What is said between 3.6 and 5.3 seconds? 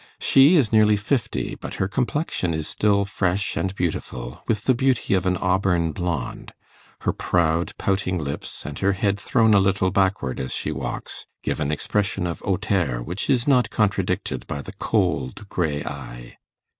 beautiful, with the beauty of